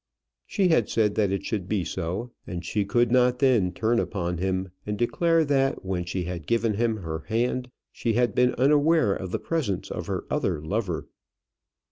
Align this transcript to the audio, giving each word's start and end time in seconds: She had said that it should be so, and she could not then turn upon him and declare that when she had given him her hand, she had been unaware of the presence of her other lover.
She 0.47 0.69
had 0.69 0.89
said 0.89 1.13
that 1.13 1.29
it 1.31 1.45
should 1.45 1.69
be 1.69 1.85
so, 1.85 2.31
and 2.47 2.65
she 2.65 2.85
could 2.85 3.11
not 3.11 3.37
then 3.37 3.71
turn 3.71 3.99
upon 3.99 4.39
him 4.39 4.71
and 4.83 4.97
declare 4.97 5.45
that 5.45 5.85
when 5.85 6.05
she 6.05 6.23
had 6.23 6.47
given 6.47 6.73
him 6.73 6.97
her 7.03 7.19
hand, 7.27 7.69
she 7.91 8.13
had 8.13 8.33
been 8.33 8.55
unaware 8.55 9.13
of 9.13 9.29
the 9.29 9.37
presence 9.37 9.91
of 9.91 10.07
her 10.07 10.23
other 10.31 10.59
lover. 10.59 11.07